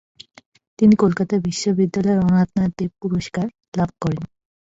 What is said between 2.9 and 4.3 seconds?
পুরস্কার' লাভ করেন।